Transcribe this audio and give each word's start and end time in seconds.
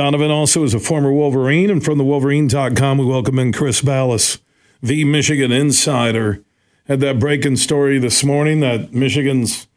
Donovan 0.00 0.30
also 0.30 0.64
is 0.64 0.72
a 0.72 0.80
former 0.80 1.12
Wolverine, 1.12 1.68
and 1.68 1.84
from 1.84 1.98
the 1.98 2.04
Wolverine.com, 2.04 2.96
we 2.96 3.04
welcome 3.04 3.38
in 3.38 3.52
Chris 3.52 3.82
Balas, 3.82 4.38
the 4.82 5.04
Michigan 5.04 5.52
insider. 5.52 6.42
Had 6.88 7.00
that 7.00 7.18
breaking 7.18 7.56
story 7.56 7.98
this 7.98 8.24
morning 8.24 8.60
that 8.60 8.94
Michigan's 8.94 9.68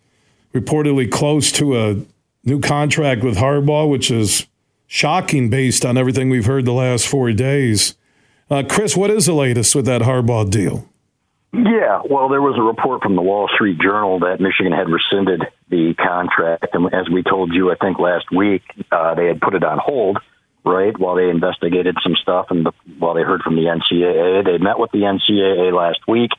reportedly 0.54 1.12
close 1.12 1.52
to 1.52 1.78
a 1.78 1.98
new 2.46 2.62
contract 2.62 3.22
with 3.22 3.36
Harbaugh, 3.36 3.90
which 3.90 4.10
is 4.10 4.48
shocking 4.88 5.50
based 5.50 5.86
on 5.86 5.98
everything 5.98 6.30
we've 6.30 6.46
heard 6.46 6.64
the 6.64 6.72
last 6.72 7.06
four 7.06 7.34
days. 7.34 7.98
Uh, 8.50 8.64
Chris, 8.66 8.96
what 8.96 9.12
is 9.12 9.26
the 9.26 9.34
latest 9.34 9.76
with 9.76 9.86
that 9.88 10.04
Harbaugh 10.04 10.50
deal? 10.50 10.88
Yeah, 11.52 12.00
well, 12.10 12.30
there 12.30 12.42
was 12.42 12.58
a 12.58 12.62
report 12.62 13.04
from 13.04 13.18
the 13.18 13.22
Wall 13.22 13.50
Street 13.54 13.78
Journal 13.78 14.20
that 14.20 14.40
Michigan 14.40 14.72
had 14.72 14.88
rescinded 14.88 15.42
the 15.74 15.96
contract, 15.96 16.68
and 16.74 16.94
as 16.94 17.10
we 17.10 17.24
told 17.24 17.52
you, 17.52 17.72
I 17.72 17.76
think 17.76 17.98
last 17.98 18.32
week, 18.32 18.62
uh, 18.92 19.16
they 19.16 19.26
had 19.26 19.42
put 19.42 19.56
it 19.56 19.64
on 19.64 19.80
hold, 19.80 20.20
right, 20.64 20.98
while 20.98 21.16
they 21.16 21.30
investigated 21.30 21.98
some 22.04 22.16
stuff 22.22 22.48
and 22.52 22.68
the, 22.68 22.72
while 23.00 23.16
they 23.16 23.24
heard 23.24 23.42
from 23.42 23.56
the 23.56 23.64
NCAA. 23.64 24.46
They 24.46 24.60
met 24.60 24.78
with 24.78 24.92
the 24.92 25.00
NCAA 25.00 25.74
last 25.74 26.00
week, 26.08 26.30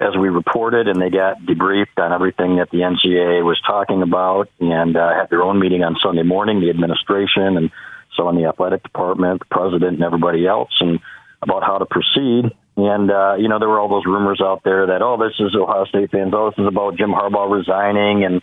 as 0.00 0.16
we 0.18 0.28
reported, 0.28 0.88
and 0.88 1.00
they 1.00 1.10
got 1.10 1.40
debriefed 1.42 1.98
on 1.98 2.12
everything 2.12 2.56
that 2.56 2.70
the 2.70 2.78
NCAA 2.78 3.44
was 3.44 3.60
talking 3.64 4.02
about, 4.02 4.48
and 4.58 4.96
uh, 4.96 5.14
had 5.14 5.30
their 5.30 5.42
own 5.42 5.60
meeting 5.60 5.84
on 5.84 5.96
Sunday 6.02 6.24
morning, 6.24 6.60
the 6.60 6.70
administration 6.70 7.56
and 7.56 7.70
so 8.16 8.28
in 8.28 8.36
the 8.36 8.46
athletic 8.46 8.82
department, 8.82 9.38
the 9.38 9.54
president, 9.54 9.94
and 9.94 10.02
everybody 10.02 10.46
else, 10.46 10.72
and 10.80 10.98
about 11.40 11.62
how 11.62 11.78
to 11.78 11.86
proceed 11.86 12.50
and, 12.76 13.10
uh, 13.10 13.34
you 13.38 13.48
know, 13.48 13.58
there 13.58 13.68
were 13.68 13.80
all 13.80 13.88
those 13.88 14.06
rumors 14.06 14.40
out 14.42 14.62
there 14.64 14.86
that, 14.86 15.02
oh, 15.02 15.18
this 15.18 15.34
is 15.38 15.54
Ohio 15.54 15.84
State 15.84 16.10
fans. 16.10 16.32
Oh, 16.34 16.50
this 16.50 16.58
is 16.58 16.66
about 16.66 16.96
Jim 16.96 17.10
Harbaugh 17.10 17.50
resigning 17.50 18.24
and 18.24 18.40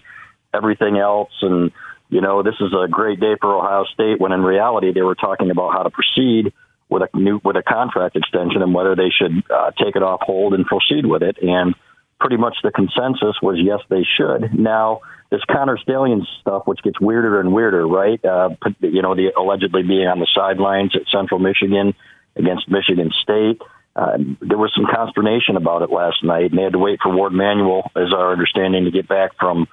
everything 0.54 0.98
else. 0.98 1.32
And, 1.42 1.72
you 2.10 2.22
know, 2.22 2.44
this 2.44 2.56
is 2.60 2.72
a 2.74 2.88
great 2.88 3.20
day 3.20 3.36
for 3.42 3.56
Ohio 3.56 3.86
State 3.94 4.20
when 4.20 4.32
in 4.32 4.42
reality 4.42 4.94
they 4.94 5.02
were 5.02 5.16
talking 5.16 5.50
about 5.50 5.74
how 5.74 5.84
to 5.84 5.90
proceed 5.90 6.54
with 6.90 7.04
a 7.04 7.18
new, 7.18 7.42
with 7.44 7.56
a 7.56 7.64
contract 7.64 8.16
extension 8.16 8.62
and 8.62 8.74
whether 8.74 8.96
they 8.96 9.10
should 9.10 9.44
uh, 9.50 9.72
take 9.72 9.96
it 9.96 10.04
off 10.04 10.22
hold 10.22 10.54
and 10.54 10.66
proceed 10.66 11.06
with 11.06 11.24
it. 11.24 11.38
And 11.42 11.74
pretty 12.20 12.38
much 12.38 12.58
the 12.64 12.72
consensus 12.72 13.36
was 13.42 13.58
yes, 13.60 13.80
they 13.90 14.06
should. 14.18 14.54
Now, 14.54 15.02
this 15.32 15.42
Connor 15.50 15.78
Stalions 15.78 16.28
stuff, 16.42 16.64
which 16.66 16.82
gets 16.84 17.00
weirder 17.00 17.40
and 17.40 17.54
weirder, 17.54 17.88
right? 17.88 18.24
Uh, 18.24 18.50
you 18.80 19.02
know, 19.02 19.16
the 19.16 19.32
allegedly 19.38 19.84
being 19.84 20.08
on 20.08 20.20
the 20.20 20.28
sidelines 20.36 20.96
at 20.96 21.04
Central 21.12 21.40
Michigan 21.40 21.94
against 22.36 22.70
Michigan 22.70 23.12
State 23.24 23.62
uh, 24.00 24.18
there 24.40 24.58
was 24.58 24.72
some 24.74 24.86
consternation 24.86 25.58
about 25.58 25.82
it 25.82 25.92
last 25.92 26.24
night, 26.24 26.52
and 26.52 26.58
they 26.58 26.64
had 26.64 26.72
to 26.72 26.80
wait 26.80 27.00
for 27.04 27.14
Warde 27.14 27.34
Manuel, 27.34 27.92
as 27.98 28.14
our 28.14 28.32
understanding, 28.32 28.86
to 28.86 28.92
get 28.92 29.10
back 29.10 29.32
from 29.38 29.68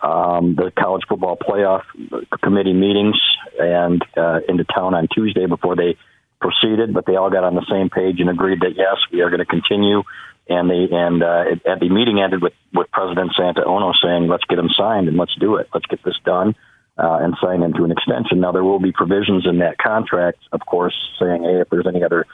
um, 0.00 0.54
the 0.54 0.70
college 0.78 1.02
football 1.08 1.36
playoff 1.36 1.82
committee 2.42 2.74
meetings 2.74 3.20
and 3.58 4.00
uh, 4.16 4.38
into 4.48 4.64
town 4.64 4.94
on 4.94 5.08
Tuesday 5.12 5.46
before 5.46 5.74
they 5.74 5.96
proceeded. 6.40 6.94
But 6.94 7.06
they 7.06 7.16
all 7.16 7.28
got 7.28 7.42
on 7.42 7.56
the 7.56 7.66
same 7.68 7.90
page 7.90 8.20
and 8.20 8.30
agreed 8.30 8.60
that 8.60 8.76
yes, 8.76 8.98
we 9.12 9.20
are 9.20 9.30
going 9.30 9.40
to 9.40 9.46
continue. 9.46 10.04
And 10.48 10.70
they 10.70 10.86
and 10.94 11.22
uh, 11.22 11.44
at 11.66 11.80
the 11.80 11.88
meeting 11.88 12.20
ended 12.20 12.40
with 12.40 12.54
with 12.72 12.88
President 12.92 13.32
Santa 13.36 13.64
Ono 13.64 13.92
saying, 14.00 14.28
"Let's 14.28 14.44
get 14.44 14.56
them 14.56 14.70
signed 14.76 15.08
and 15.08 15.16
let's 15.16 15.34
do 15.40 15.56
it. 15.56 15.68
Let's 15.74 15.86
get 15.86 16.04
this 16.04 16.18
done." 16.24 16.54
Uh, 16.98 17.18
and 17.22 17.34
sign 17.42 17.62
into 17.62 17.84
an 17.84 17.90
extension. 17.90 18.40
Now 18.40 18.52
there 18.52 18.62
will 18.62 18.78
be 18.78 18.92
provisions 18.92 19.46
in 19.46 19.58
that 19.58 19.78
contract, 19.78 20.38
of 20.52 20.60
course, 20.66 20.94
saying, 21.18 21.42
hey, 21.42 21.62
if 21.62 21.70
there's 21.70 21.86
any 21.86 22.04
other 22.04 22.26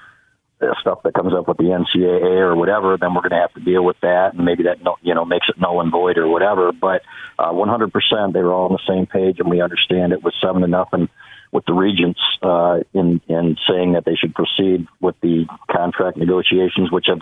stuff 0.81 1.03
that 1.05 1.15
comes 1.15 1.33
up 1.33 1.49
with 1.49 1.57
the 1.57 1.65
NCAA 1.65 2.41
or 2.41 2.57
whatever, 2.57 2.97
then 2.97 3.15
we're 3.15 3.23
going 3.23 3.31
to 3.31 3.41
have 3.41 3.55
to 3.55 3.61
deal 3.61 3.85
with 3.85 3.97
that, 4.01 4.35
and 4.35 4.45
maybe 4.45 4.65
that 4.65 4.79
you 5.03 5.15
know 5.15 5.25
makes 5.25 5.49
it 5.49 5.61
null 5.61 5.81
and 5.81 5.93
void 5.93 6.19
or 6.19 6.29
whatever. 6.29 6.73
But 6.73 7.03
uh, 7.39 7.53
100%, 7.53 8.33
they 8.33 8.43
were 8.43 8.53
all 8.53 8.67
on 8.67 8.73
the 8.73 8.93
same 8.93 9.07
page, 9.07 9.39
and 9.39 9.49
we 9.49 9.61
understand 9.61 10.13
it 10.13 10.23
was 10.23 10.35
seven 10.43 10.63
to 10.63 10.69
nothing 10.69 11.09
with 11.53 11.65
the 11.65 11.73
regents 11.73 12.21
uh, 12.43 12.81
in 12.93 13.21
in 13.29 13.57
saying 13.69 13.93
that 13.93 14.05
they 14.05 14.15
should 14.15 14.35
proceed 14.35 14.87
with 15.01 15.15
the 15.21 15.47
contract 15.71 16.17
negotiations, 16.17 16.91
which 16.91 17.07
have 17.07 17.21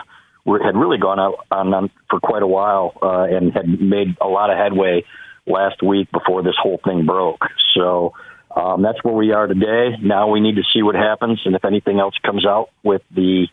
had 0.63 0.75
really 0.75 0.97
gone 0.97 1.19
on, 1.19 1.73
on 1.73 1.91
for 2.09 2.19
quite 2.19 2.43
a 2.43 2.47
while 2.47 2.93
uh, 3.01 3.23
and 3.23 3.53
had 3.53 3.67
made 3.67 4.15
a 4.21 4.27
lot 4.27 4.49
of 4.49 4.57
headway 4.57 5.03
last 5.45 5.81
week 5.81 6.11
before 6.11 6.43
this 6.43 6.55
whole 6.61 6.79
thing 6.83 7.05
broke. 7.05 7.41
So 7.73 8.13
um, 8.57 8.81
that's 8.81 9.03
where 9.03 9.13
we 9.13 9.31
are 9.33 9.45
today. 9.45 9.97
Now 10.01 10.29
we 10.29 10.39
need 10.39 10.55
to 10.55 10.63
see 10.73 10.81
what 10.81 10.95
happens, 10.95 11.39
and 11.45 11.55
if 11.55 11.63
anything 11.63 11.99
else 11.99 12.15
comes 12.25 12.45
out 12.45 12.69
with 12.81 13.03
the 13.11 13.47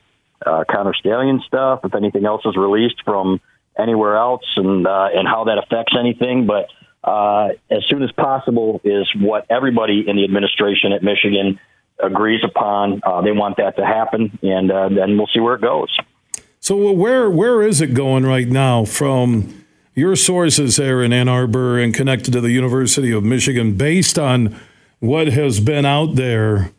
uh, 0.45 0.65
Connor 0.71 0.95
Stalions 0.95 1.45
stuff, 1.47 1.81
if 1.85 1.95
anything 1.95 2.25
else 2.25 2.43
is 2.47 2.57
released 2.57 3.03
from 3.05 3.41
anywhere 3.79 4.17
else, 4.17 4.45
and 4.57 4.87
uh, 4.87 5.09
and 5.15 5.29
how 5.29 5.45
that 5.45 5.59
affects 5.59 5.95
anything. 5.99 6.47
But 6.47 6.71
uh, 7.07 7.49
as 7.71 7.85
soon 7.89 8.03
as 8.03 8.13
possible 8.13 8.81
is 8.83 9.07
what 9.15 9.47
everybody 9.51 10.09
in 10.09 10.17
the 10.17 10.25
administration 10.25 10.93
at 10.93 11.03
Michigan 11.03 11.61
agrees 12.03 12.41
upon. 12.43 13.03
Uh, 13.05 13.21
they 13.21 13.33
want 13.33 13.59
that 13.59 13.77
to 13.77 13.85
happen, 13.85 14.39
and 14.43 14.71
uh, 14.71 14.89
then 14.89 15.19
we'll 15.19 15.29
see 15.29 15.41
where 15.41 15.55
it 15.55 15.61
goes. 15.61 15.95
So 16.61 16.93
where 16.93 17.31
where 17.31 17.63
is 17.63 17.83
it 17.83 17.93
going 17.93 18.25
right 18.25 18.49
now 18.49 18.87
from 18.87 19.67
your 19.95 20.17
sources 20.17 20.77
there 20.77 21.03
in 21.03 21.13
Ann 21.13 21.29
Arbor 21.29 21.79
and 21.79 21.93
connected 21.93 22.33
to 22.33 22.41
the 22.41 22.53
University 22.53 23.13
of 23.13 23.23
Michigan, 23.23 23.77
based 23.77 24.19
on 24.19 24.59
what 25.07 25.29
has 25.29 25.61
been 25.61 25.85
out 25.85 26.15
there 26.15 26.71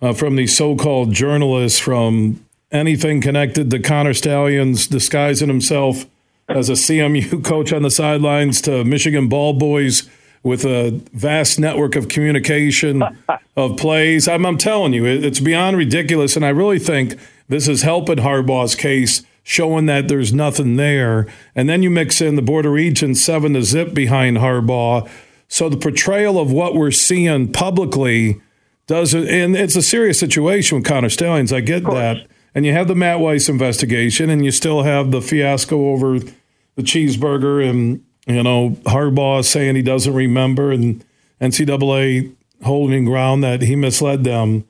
uh, 0.00 0.12
from 0.12 0.36
these 0.36 0.56
so-called 0.56 1.12
journalists, 1.12 1.78
from 1.78 2.44
anything 2.70 3.20
connected 3.20 3.70
to 3.70 3.78
Connor 3.78 4.14
Stalions 4.14 4.86
disguising 4.86 5.48
himself 5.48 6.06
as 6.48 6.68
a 6.68 6.74
CMU 6.74 7.44
coach 7.44 7.72
on 7.72 7.82
the 7.82 7.90
sidelines 7.90 8.60
to 8.62 8.84
Michigan 8.84 9.28
ball 9.28 9.52
boys 9.54 10.08
with 10.42 10.64
a 10.64 10.90
vast 11.14 11.58
network 11.58 11.96
of 11.96 12.08
communication 12.08 13.02
of 13.56 13.76
plays. 13.76 14.28
I'm, 14.28 14.44
I'm 14.44 14.58
telling 14.58 14.92
you, 14.92 15.06
it, 15.06 15.24
it's 15.24 15.40
beyond 15.40 15.76
ridiculous, 15.76 16.36
and 16.36 16.44
I 16.44 16.50
really 16.50 16.78
think 16.78 17.18
this 17.48 17.66
is 17.66 17.82
helping 17.82 18.18
Harbaugh's 18.18 18.74
case, 18.74 19.22
showing 19.42 19.86
that 19.86 20.08
there's 20.08 20.32
nothing 20.32 20.76
there. 20.76 21.26
And 21.54 21.68
then 21.68 21.82
you 21.82 21.90
mix 21.90 22.20
in 22.20 22.36
the 22.36 22.42
Board 22.42 22.66
of 22.66 22.72
Regents 22.72 23.22
seven 23.22 23.54
to 23.54 23.62
zip 23.62 23.94
behind 23.94 24.36
Harbaugh. 24.36 25.08
So 25.54 25.68
the 25.68 25.76
portrayal 25.76 26.40
of 26.40 26.50
what 26.50 26.74
we're 26.74 26.90
seeing 26.90 27.52
publicly 27.52 28.40
doesn't, 28.88 29.28
and 29.28 29.54
it's 29.54 29.76
a 29.76 29.82
serious 29.82 30.18
situation 30.18 30.78
with 30.78 30.84
Connor 30.84 31.08
Stalions. 31.08 31.52
I 31.52 31.60
get 31.60 31.84
that. 31.84 32.26
And 32.56 32.66
you 32.66 32.72
have 32.72 32.88
the 32.88 32.96
Matt 32.96 33.20
Weiss 33.20 33.48
investigation, 33.48 34.30
and 34.30 34.44
you 34.44 34.50
still 34.50 34.82
have 34.82 35.12
the 35.12 35.22
fiasco 35.22 35.90
over 35.90 36.18
the 36.18 36.82
cheeseburger, 36.82 37.64
and 37.64 38.04
you 38.26 38.42
know 38.42 38.70
Harbaugh 38.86 39.44
saying 39.44 39.76
he 39.76 39.82
doesn't 39.82 40.12
remember, 40.12 40.72
and 40.72 41.04
NCAA 41.40 42.34
holding 42.64 43.04
ground 43.04 43.44
that 43.44 43.62
he 43.62 43.76
misled 43.76 44.24
them. 44.24 44.64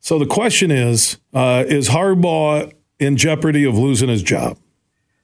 So 0.00 0.18
the 0.18 0.26
question 0.26 0.70
is: 0.70 1.16
uh, 1.32 1.64
Is 1.66 1.88
Harbaugh 1.88 2.70
in 2.98 3.16
jeopardy 3.16 3.64
of 3.64 3.78
losing 3.78 4.10
his 4.10 4.22
job? 4.22 4.58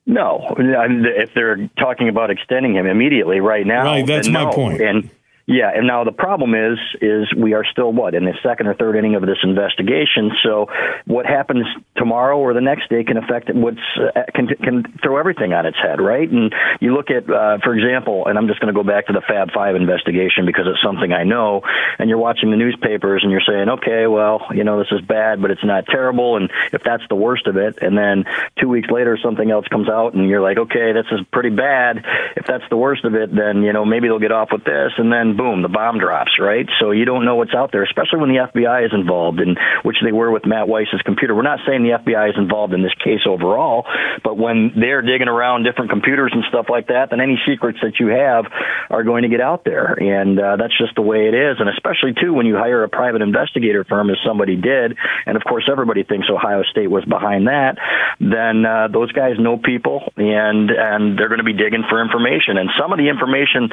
No, 0.04 0.54
if 0.58 1.30
they're 1.34 1.68
talking 1.78 2.08
about 2.08 2.30
extending 2.30 2.74
him 2.74 2.86
immediately 2.86 3.40
right 3.40 3.66
now, 3.66 3.84
right? 3.84 4.06
That's 4.06 4.28
my 4.28 4.44
no. 4.44 4.52
point. 4.52 4.80
And 4.80 5.10
yeah, 5.52 5.70
and 5.74 5.86
now 5.86 6.04
the 6.04 6.12
problem 6.12 6.54
is 6.54 6.78
is 7.00 7.32
we 7.36 7.52
are 7.52 7.64
still 7.64 7.92
what 7.92 8.14
in 8.14 8.24
the 8.24 8.32
second 8.42 8.68
or 8.68 8.74
third 8.74 8.96
inning 8.96 9.14
of 9.14 9.22
this 9.22 9.38
investigation. 9.42 10.32
So 10.42 10.68
what 11.06 11.26
happens 11.26 11.66
tomorrow 11.96 12.38
or 12.38 12.54
the 12.54 12.62
next 12.62 12.88
day 12.88 13.04
can 13.04 13.18
affect 13.18 13.52
what's 13.54 13.78
uh, 13.98 14.22
can 14.34 14.48
can 14.48 14.84
throw 15.02 15.18
everything 15.18 15.52
on 15.52 15.66
its 15.66 15.76
head, 15.76 16.00
right? 16.00 16.28
And 16.28 16.54
you 16.80 16.94
look 16.94 17.10
at, 17.10 17.28
uh, 17.28 17.58
for 17.62 17.74
example, 17.74 18.26
and 18.26 18.38
I'm 18.38 18.48
just 18.48 18.60
going 18.60 18.72
to 18.72 18.78
go 18.78 18.82
back 18.82 19.08
to 19.08 19.12
the 19.12 19.20
Fab 19.20 19.52
Five 19.52 19.76
investigation 19.76 20.46
because 20.46 20.64
it's 20.66 20.82
something 20.82 21.12
I 21.12 21.24
know. 21.24 21.62
And 21.98 22.08
you're 22.08 22.18
watching 22.18 22.50
the 22.50 22.56
newspapers 22.56 23.22
and 23.22 23.30
you're 23.30 23.44
saying, 23.46 23.68
okay, 23.68 24.06
well, 24.06 24.46
you 24.54 24.64
know, 24.64 24.78
this 24.78 24.90
is 24.90 25.02
bad, 25.02 25.42
but 25.42 25.50
it's 25.50 25.64
not 25.64 25.84
terrible. 25.86 26.36
And 26.36 26.50
if 26.72 26.82
that's 26.82 27.04
the 27.10 27.16
worst 27.16 27.46
of 27.46 27.58
it, 27.58 27.78
and 27.82 27.96
then 27.96 28.24
two 28.58 28.68
weeks 28.68 28.88
later 28.90 29.18
something 29.22 29.50
else 29.50 29.66
comes 29.68 29.88
out 29.88 30.14
and 30.14 30.28
you're 30.28 30.40
like, 30.40 30.56
okay, 30.56 30.92
this 30.92 31.06
is 31.12 31.20
pretty 31.30 31.50
bad. 31.50 32.04
If 32.36 32.46
that's 32.46 32.64
the 32.70 32.76
worst 32.78 33.04
of 33.04 33.14
it, 33.14 33.34
then 33.34 33.62
you 33.62 33.74
know 33.74 33.84
maybe 33.84 34.08
they'll 34.08 34.18
get 34.18 34.32
off 34.32 34.48
with 34.50 34.64
this, 34.64 34.92
and 34.96 35.12
then 35.12 35.36
boom, 35.42 35.62
the 35.62 35.68
bomb 35.68 35.98
drops, 35.98 36.38
right? 36.38 36.66
So 36.78 36.92
you 36.92 37.04
don't 37.04 37.24
know 37.24 37.34
what's 37.34 37.54
out 37.54 37.72
there, 37.72 37.82
especially 37.82 38.20
when 38.20 38.30
the 38.30 38.46
FBI 38.46 38.86
is 38.86 38.92
involved, 38.94 39.40
and 39.40 39.58
which 39.82 39.96
they 40.04 40.12
were 40.12 40.30
with 40.30 40.46
Matt 40.46 40.68
Weiss's 40.68 41.02
computer. 41.02 41.34
We're 41.34 41.42
not 41.42 41.58
saying 41.66 41.82
the 41.82 41.98
FBI 41.98 42.30
is 42.30 42.36
involved 42.38 42.72
in 42.72 42.82
this 42.82 42.94
case 43.02 43.26
overall, 43.26 43.84
but 44.22 44.38
when 44.38 44.70
they're 44.78 45.02
digging 45.02 45.26
around 45.26 45.64
different 45.64 45.90
computers 45.90 46.30
and 46.32 46.44
stuff 46.48 46.66
like 46.70 46.86
that, 46.94 47.10
then 47.10 47.20
any 47.20 47.42
secrets 47.42 47.78
that 47.82 47.98
you 47.98 48.14
have 48.14 48.46
are 48.88 49.02
going 49.02 49.22
to 49.24 49.28
get 49.28 49.40
out 49.40 49.64
there, 49.64 49.98
and 49.98 50.38
uh, 50.38 50.54
that's 50.54 50.78
just 50.78 50.94
the 50.94 51.02
way 51.02 51.26
it 51.26 51.34
is. 51.34 51.58
And 51.58 51.68
especially 51.68 52.14
too 52.14 52.32
when 52.32 52.46
you 52.46 52.54
hire 52.54 52.84
a 52.84 52.88
private 52.88 53.22
investigator 53.22 53.82
firm, 53.82 54.10
as 54.10 54.18
somebody 54.24 54.54
did, 54.54 54.96
and 55.26 55.36
of 55.36 55.42
course 55.42 55.66
everybody 55.70 56.04
thinks 56.04 56.30
Ohio 56.30 56.62
State 56.70 56.90
was 56.90 57.04
behind 57.04 57.48
that, 57.48 57.82
then 58.20 58.62
uh, 58.64 58.86
those 58.86 59.10
guys 59.10 59.34
know 59.42 59.58
people, 59.58 60.06
and 60.16 60.70
and 60.70 61.18
they're 61.18 61.28
going 61.28 61.42
to 61.42 61.50
be 61.50 61.58
digging 61.58 61.82
for 61.90 61.98
information. 61.98 62.58
And 62.58 62.70
some 62.78 62.92
of 62.92 62.98
the 62.98 63.08
information 63.08 63.70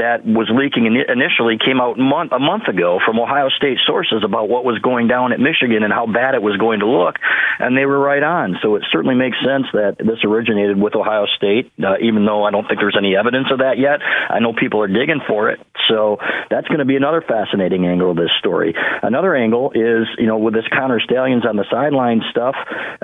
that 0.00 0.24
was 0.24 0.48
leaking 0.48 0.86
initially 0.86 0.99
initially 1.08 1.58
came 1.58 1.80
out 1.80 1.98
month, 1.98 2.32
a 2.32 2.38
month 2.38 2.68
ago 2.68 2.98
from 3.04 3.18
Ohio 3.18 3.48
State 3.48 3.78
sources 3.86 4.22
about 4.24 4.48
what 4.48 4.64
was 4.64 4.78
going 4.78 5.08
down 5.08 5.32
at 5.32 5.40
Michigan 5.40 5.82
and 5.82 5.92
how 5.92 6.06
bad 6.06 6.34
it 6.34 6.42
was 6.42 6.56
going 6.56 6.80
to 6.80 6.86
look, 6.86 7.16
and 7.58 7.76
they 7.76 7.86
were 7.86 7.98
right 7.98 8.22
on. 8.22 8.58
So 8.62 8.76
it 8.76 8.84
certainly 8.90 9.14
makes 9.14 9.36
sense 9.44 9.66
that 9.72 9.96
this 9.98 10.24
originated 10.24 10.80
with 10.80 10.94
Ohio 10.96 11.26
State, 11.36 11.72
uh, 11.82 11.96
even 12.02 12.26
though 12.26 12.44
I 12.44 12.50
don't 12.50 12.66
think 12.66 12.80
there's 12.80 12.98
any 12.98 13.16
evidence 13.16 13.48
of 13.50 13.58
that 13.58 13.78
yet. 13.78 14.00
I 14.02 14.40
know 14.40 14.52
people 14.52 14.82
are 14.82 14.88
digging 14.88 15.20
for 15.26 15.50
it, 15.50 15.60
so 15.88 16.18
that's 16.50 16.68
going 16.68 16.80
to 16.80 16.84
be 16.84 16.96
another 16.96 17.22
fascinating 17.22 17.86
angle 17.86 18.10
of 18.10 18.16
this 18.16 18.30
story. 18.38 18.74
Another 19.02 19.34
angle 19.34 19.72
is, 19.74 20.06
you 20.18 20.26
know, 20.26 20.38
with 20.38 20.54
this 20.54 20.66
Connor 20.72 21.00
Stalions 21.00 21.46
on 21.46 21.56
the 21.56 21.64
sideline 21.70 22.22
stuff, 22.30 22.54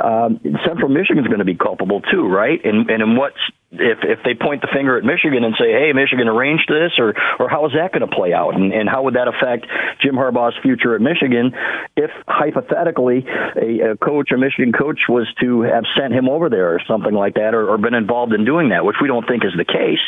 um, 0.03 0.41
Central 0.67 0.89
Michigan's 0.89 1.27
going 1.27 1.41
to 1.41 1.45
be 1.45 1.57
culpable 1.57 2.01
too, 2.01 2.27
right? 2.27 2.61
And 2.65 2.91
and 2.91 3.03
in 3.03 3.17
what's 3.17 3.41
if 3.81 3.99
if 4.03 4.19
they 4.25 4.35
point 4.35 4.63
the 4.63 4.69
finger 4.73 4.97
at 4.97 5.05
Michigan 5.05 5.45
and 5.45 5.55
say, 5.59 5.73
"Hey, 5.73 5.93
Michigan 5.93 6.29
arranged 6.29 6.69
this," 6.69 6.93
or 6.99 7.15
or 7.39 7.49
how 7.49 7.67
is 7.67 7.73
that 7.73 7.93
going 7.93 8.09
to 8.09 8.15
play 8.15 8.33
out, 8.33 8.55
and, 8.55 8.73
and 8.73 8.89
how 8.89 9.05
would 9.05 9.15
that 9.15 9.29
affect 9.29 9.67
Jim 10.03 10.15
Harbaugh's 10.15 10.57
future 10.63 10.95
at 10.95 11.01
Michigan 11.01 11.53
if 11.97 12.11
hypothetically 12.27 13.27
a, 13.57 13.93
a 13.93 13.97
coach, 13.97 14.31
a 14.33 14.39
Michigan 14.39 14.73
coach, 14.73 15.01
was 15.09 15.27
to 15.41 15.63
have 15.63 15.85
sent 15.99 16.13
him 16.13 16.29
over 16.29 16.49
there 16.49 16.75
or 16.75 16.81
something 16.87 17.15
like 17.15 17.35
that, 17.35 17.55
or, 17.55 17.69
or 17.69 17.79
been 17.79 17.95
involved 17.95 18.33
in 18.33 18.45
doing 18.45 18.71
that, 18.71 18.85
which 18.85 18.97
we 19.01 19.09
don't 19.09 19.27
think 19.27 19.45
is 19.45 19.53
the 19.57 19.65
case. 19.65 20.03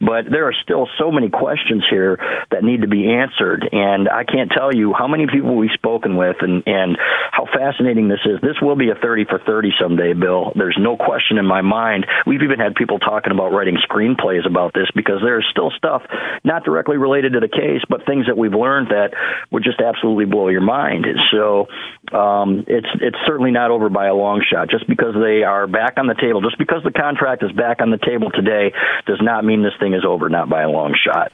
But 0.00 0.30
there 0.30 0.46
are 0.46 0.54
still 0.62 0.88
so 0.98 1.10
many 1.10 1.28
questions 1.28 1.84
here 1.88 2.18
that 2.50 2.64
need 2.64 2.82
to 2.82 2.88
be 2.88 3.10
answered, 3.10 3.68
and 3.72 4.08
I 4.08 4.24
can't 4.24 4.50
tell 4.50 4.74
you 4.74 4.92
how 4.92 5.06
many 5.06 5.26
people 5.26 5.56
we've 5.56 5.70
spoken 5.74 6.16
with, 6.16 6.36
and 6.40 6.62
and 6.66 6.96
how 7.30 7.46
fascinating 7.46 8.08
this 8.08 8.20
is. 8.24 8.40
This 8.40 8.60
will 8.60 8.76
be 8.76 8.90
a 8.90 8.94
thirty 8.94 9.24
for 9.24 9.38
thirty 9.38 9.72
someday, 9.80 10.12
Bill. 10.12 10.52
There's 10.54 10.78
no 10.78 10.96
question 10.96 11.38
in 11.38 11.46
my 11.46 11.62
mind. 11.62 12.06
We've 12.26 12.42
even 12.42 12.58
had 12.58 12.74
people 12.74 12.98
talking 13.12 13.32
about 13.32 13.52
writing 13.52 13.76
screenplays 13.76 14.46
about 14.46 14.72
this 14.72 14.88
because 14.94 15.20
there's 15.22 15.46
still 15.50 15.70
stuff 15.76 16.02
not 16.44 16.64
directly 16.64 16.96
related 16.96 17.34
to 17.34 17.40
the 17.40 17.48
case, 17.48 17.82
but 17.88 18.06
things 18.06 18.26
that 18.26 18.38
we've 18.38 18.54
learned 18.54 18.88
that 18.88 19.12
would 19.50 19.62
just 19.62 19.80
absolutely 19.80 20.24
blow 20.24 20.48
your 20.48 20.62
mind. 20.62 21.04
So 21.30 21.68
um, 22.16 22.64
it's 22.66 22.88
it's 23.00 23.18
certainly 23.26 23.50
not 23.50 23.70
over 23.70 23.90
by 23.90 24.06
a 24.06 24.14
long 24.14 24.42
shot. 24.50 24.70
Just 24.70 24.88
because 24.88 25.14
they 25.14 25.42
are 25.42 25.66
back 25.66 25.94
on 25.98 26.06
the 26.06 26.14
table, 26.14 26.40
just 26.40 26.58
because 26.58 26.82
the 26.84 26.92
contract 26.92 27.42
is 27.42 27.52
back 27.52 27.82
on 27.82 27.90
the 27.90 27.98
table 27.98 28.30
today, 28.30 28.72
does 29.06 29.20
not 29.20 29.44
mean 29.44 29.62
this 29.62 29.76
thing 29.78 29.92
is 29.92 30.04
over. 30.06 30.30
Not 30.30 30.48
by 30.48 30.62
a 30.62 30.70
long 30.70 30.94
shot. 30.96 31.32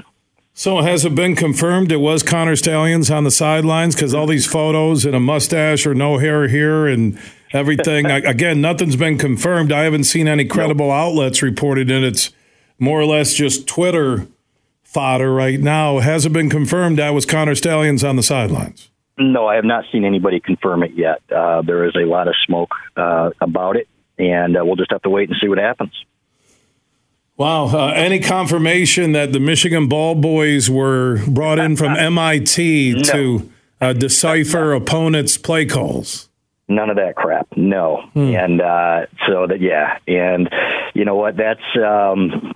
So 0.55 0.83
has 0.83 1.05
it 1.05 1.15
been 1.15 1.37
confirmed 1.37 1.93
it 1.93 1.99
was 1.99 2.25
Connor 2.25 2.57
Stalions 2.57 3.13
on 3.13 3.23
the 3.23 3.31
sidelines? 3.31 3.95
Because 3.95 4.13
all 4.13 4.27
these 4.27 4.47
photos 4.47 5.05
and 5.05 5.15
a 5.15 5.21
mustache 5.21 5.87
or 5.87 5.95
no 5.95 6.19
hair 6.19 6.49
here 6.49 6.89
and 6.89 7.17
everything. 7.53 8.07
Again, 8.07 8.61
nothing's 8.61 8.97
been 8.97 9.19
confirmed. 9.19 9.73
I 9.73 9.83
haven't 9.83 10.05
seen 10.05 10.29
any 10.29 10.45
credible 10.45 10.91
outlets 10.91 11.43
reported 11.43 11.91
in 11.91 12.05
It's 12.05 12.31
more 12.79 13.01
or 13.01 13.07
less 13.07 13.35
just 13.35 13.67
Twitter 13.67 14.27
fodder 14.83 15.33
right 15.33 15.61
now. 15.61 15.99
Has 15.99 16.25
it 16.25 16.33
been 16.33 16.49
confirmed 16.49 16.99
that 16.99 17.11
was 17.11 17.27
Connor 17.27 17.55
Stalions 17.55 18.03
on 18.05 18.17
the 18.17 18.23
sidelines? 18.23 18.91
No, 19.19 19.47
I 19.47 19.57
have 19.57 19.65
not 19.65 19.85
seen 19.91 20.05
anybody 20.05 20.41
confirm 20.41 20.83
it 20.83 20.93
yet. 20.95 21.21
Uh, 21.31 21.63
there 21.63 21.85
is 21.85 21.95
a 21.97 22.07
lot 22.07 22.29
of 22.29 22.35
smoke 22.47 22.71
uh, 22.97 23.31
about 23.41 23.77
it, 23.77 23.89
and 24.17 24.57
uh, 24.57 24.65
we'll 24.65 24.77
just 24.77 24.93
have 24.93 25.03
to 25.03 25.11
wait 25.11 25.29
and 25.29 25.37
see 25.41 25.49
what 25.49 25.59
happens. 25.59 25.93
Wow. 27.37 27.67
Uh, 27.67 27.93
any 27.95 28.19
confirmation 28.19 29.13
that 29.13 29.33
the 29.33 29.41
Michigan 29.41 29.89
ball 29.89 30.15
boys 30.15 30.71
were 30.71 31.25
brought 31.27 31.59
in 31.59 31.77
from 31.77 31.97
MIT 31.97 32.95
no. 32.97 33.03
to 33.03 33.53
uh, 33.81 33.93
decipher 33.93 34.73
opponents' 34.73 35.37
play 35.37 35.67
calls? 35.67 36.28
None 36.69 36.91
of 36.91 36.97
that 36.97 37.17
crap. 37.17 37.49
No. 37.57 38.03
Hmm. 38.13 38.35
And 38.35 38.61
uh, 38.61 39.07
so 39.27 39.47
that 39.47 39.61
yeah, 39.61 39.99
and 40.07 40.49
you 40.95 41.05
know 41.05 41.17
what? 41.17 41.37
That's 41.37 41.61
um, 41.77 42.55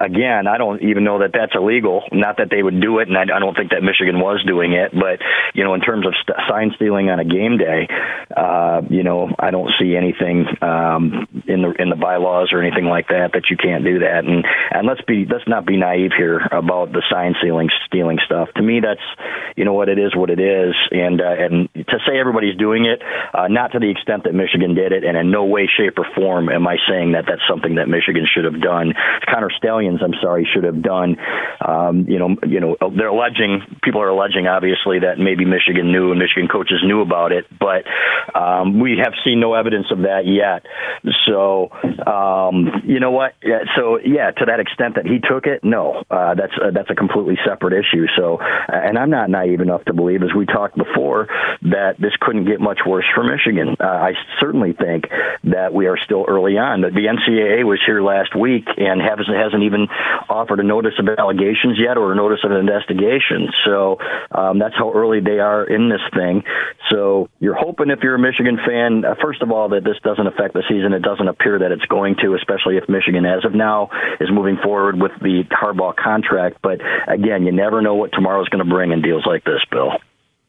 again, 0.00 0.46
I 0.46 0.58
don't 0.58 0.82
even 0.82 1.04
know 1.04 1.20
that 1.20 1.30
that's 1.32 1.52
illegal. 1.54 2.02
Not 2.12 2.38
that 2.38 2.48
they 2.50 2.62
would 2.62 2.80
do 2.80 2.98
it, 2.98 3.08
and 3.08 3.16
I, 3.16 3.38
don't 3.38 3.56
think 3.56 3.70
that 3.70 3.82
Michigan 3.82 4.20
was 4.20 4.42
doing 4.46 4.72
it. 4.72 4.92
But 4.92 5.20
you 5.54 5.64
know, 5.64 5.74
in 5.74 5.80
terms 5.80 6.06
of 6.06 6.14
st- 6.20 6.38
sign 6.48 6.72
stealing 6.76 7.10
on 7.10 7.20
a 7.20 7.24
game 7.24 7.58
day, 7.58 7.88
uh, 8.36 8.82
you 8.88 9.02
know, 9.02 9.30
I 9.38 9.50
don't 9.50 9.70
see 9.78 9.96
anything 9.96 10.46
um, 10.62 11.26
in 11.46 11.62
the 11.62 11.72
in 11.78 11.90
the 11.90 11.96
bylaws 11.96 12.52
or 12.52 12.62
anything 12.62 12.86
like 12.86 13.08
that 13.08 13.32
that 13.34 13.50
you 13.50 13.56
can't 13.56 13.84
do 13.84 14.00
that. 14.00 14.24
And 14.24 14.44
and 14.70 14.86
let's 14.86 15.02
be 15.02 15.26
let's 15.26 15.48
not 15.48 15.66
be 15.66 15.76
naive 15.76 16.12
here 16.16 16.40
about 16.50 16.92
the 16.92 17.02
sign 17.10 17.34
stealing 17.40 17.68
stealing 17.86 18.18
stuff. 18.24 18.48
To 18.56 18.62
me, 18.62 18.80
that's 18.80 19.04
you 19.56 19.64
know 19.64 19.74
what 19.74 19.88
it 19.88 19.98
is, 19.98 20.14
what 20.14 20.30
it 20.30 20.40
is, 20.40 20.74
and 20.90 21.20
uh, 21.20 21.36
and 21.38 21.68
to 21.74 21.98
say 22.06 22.18
everybody's 22.18 22.56
doing 22.56 22.86
it, 22.86 23.02
uh, 23.34 23.48
not 23.48 23.72
to 23.72 23.78
the 23.78 23.90
extent 23.90 24.24
that 24.24 24.34
Michigan 24.34 24.74
did 24.74 24.92
it, 24.92 25.04
and 25.04 25.16
in 25.16 25.30
no 25.30 25.44
way, 25.44 25.68
shape, 25.68 25.98
or 25.98 26.06
form 26.14 26.48
am 26.48 26.66
I 26.66 26.76
saying 26.88 27.12
that 27.12 27.24
that's 27.26 27.42
something 27.48 27.76
that 27.76 27.88
Michigan 27.88 28.26
should 28.26 28.44
have 28.44 28.60
done. 28.60 28.94
Connor 29.28 29.50
Stalions, 29.60 30.00
I'm 30.02 30.14
sorry, 30.20 30.48
should 30.52 30.64
have 30.64 30.82
done. 30.82 31.16
Um, 31.60 32.06
you 32.08 32.18
know, 32.18 32.36
you 32.46 32.60
know, 32.60 32.76
they're 32.96 33.08
alleging 33.08 33.60
people 33.82 34.00
are 34.00 34.08
alleging 34.08 34.46
obviously 34.46 35.00
that 35.00 35.18
maybe 35.18 35.44
Michigan 35.44 35.92
knew 35.92 36.10
and 36.10 36.18
Michigan 36.18 36.48
coaches 36.48 36.80
knew 36.82 37.02
about 37.02 37.32
it, 37.32 37.44
but 37.58 37.84
um, 38.34 38.80
we 38.80 38.98
have 39.02 39.12
seen 39.24 39.40
no 39.40 39.54
evidence 39.54 39.86
of 39.90 39.98
that 40.08 40.24
yet. 40.24 40.64
So, 41.28 41.70
um, 42.06 42.82
you 42.84 43.00
know 43.00 43.10
what? 43.10 43.34
So, 43.76 43.98
yeah, 44.02 44.30
to 44.30 44.44
that 44.46 44.60
extent 44.60 44.96
that 44.96 45.06
he 45.06 45.20
took 45.20 45.46
it, 45.46 45.62
no, 45.62 46.04
uh, 46.10 46.34
that's 46.34 46.52
uh, 46.56 46.70
that's 46.72 46.90
a 46.90 46.94
completely 46.94 47.36
separate 47.46 47.74
issue. 47.74 48.06
So, 48.16 48.38
and 48.40 48.98
I'm 48.98 49.10
not 49.10 49.28
naive 49.28 49.60
enough 49.60 49.84
to 49.84 49.92
believe, 49.92 50.22
as 50.22 50.34
we 50.36 50.46
talked 50.46 50.76
before, 50.76 51.28
that 51.62 51.96
this 51.98 52.12
couldn't 52.20 52.46
get 52.46 52.60
much 52.60 52.80
worse 52.86 53.06
for 53.14 53.24
Michigan. 53.24 53.76
Uh, 53.78 53.84
I 53.84 54.12
certainly 54.40 54.72
think 54.72 55.04
that 55.44 55.72
we 55.72 55.86
are 55.86 55.98
still 55.98 56.24
early 56.26 56.56
on. 56.56 56.82
That 56.82 56.94
The 56.94 57.06
NCAA 57.06 57.64
was 57.64 57.80
here 57.84 58.02
last 58.02 58.34
week 58.34 58.64
and 58.76 59.00
hasn't 59.00 59.36
hasn't 59.50 59.64
even 59.64 59.88
offered 60.28 60.60
a 60.60 60.62
notice 60.62 60.94
of 60.98 61.08
allegations 61.18 61.78
yet 61.78 61.98
or 61.98 62.12
a 62.12 62.16
notice 62.16 62.40
of 62.44 62.52
an 62.52 62.58
investigation. 62.58 63.48
So 63.64 63.98
um, 64.30 64.58
that's 64.58 64.74
how 64.76 64.92
early 64.92 65.20
they 65.20 65.40
are 65.40 65.64
in 65.64 65.88
this 65.88 66.00
thing. 66.14 66.44
So 66.90 67.28
you're 67.40 67.58
hoping 67.58 67.90
if 67.90 68.00
you're 68.02 68.14
a 68.14 68.18
Michigan 68.18 68.58
fan, 68.64 69.04
uh, 69.04 69.14
first 69.20 69.42
of 69.42 69.50
all, 69.50 69.70
that 69.70 69.82
this 69.84 69.96
doesn't 70.02 70.26
affect 70.26 70.54
the 70.54 70.62
season. 70.68 70.92
It 70.92 71.02
doesn't 71.02 71.28
appear 71.28 71.58
that 71.58 71.72
it's 71.72 71.84
going 71.86 72.16
to, 72.22 72.34
especially 72.34 72.76
if 72.76 72.88
Michigan, 72.88 73.26
as 73.26 73.44
of 73.44 73.54
now, 73.54 73.90
is 74.20 74.28
moving 74.30 74.58
forward 74.62 75.00
with 75.00 75.12
the 75.20 75.44
Harbaugh 75.50 75.96
contract. 75.96 76.58
But 76.62 76.80
again, 77.08 77.44
you 77.44 77.52
never 77.52 77.82
know 77.82 77.94
what 77.94 78.12
tomorrow's 78.12 78.48
going 78.48 78.64
to 78.64 78.70
bring 78.70 78.92
in 78.92 79.02
deals 79.02 79.26
like 79.26 79.44
this, 79.44 79.60
Bill. 79.70 79.92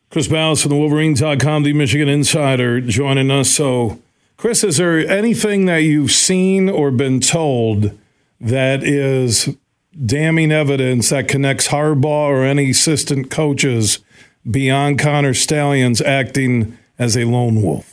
Chris 0.10 0.28
Balas 0.28 0.62
from 0.62 0.72
the 0.72 0.78
Wolverines.com, 0.78 1.64
the 1.64 1.74
Michigan 1.74 2.10
Insider, 2.10 2.82
joining 2.82 3.32
us. 3.32 3.50
So, 3.50 4.02
Chris, 4.36 4.62
is 4.62 4.78
there 4.78 4.98
anything 5.08 5.66
that 5.68 5.84
you've 5.84 6.12
seen 6.12 6.70
or 6.70 6.92
been 6.92 7.22
told 7.22 7.98
that 8.42 8.84
is 8.84 9.56
damning 10.06 10.52
evidence 10.52 11.10
that 11.10 11.28
connects 11.28 11.68
Harbaugh 11.68 12.30
or 12.30 12.44
any 12.44 12.72
assistant 12.72 13.30
coaches 13.30 14.00
beyond 14.50 15.00
Connor 15.00 15.34
Stalions 15.34 16.02
acting 16.02 16.78
as 16.98 17.16
a 17.16 17.26
lone 17.26 17.62
wolf? 17.62 17.91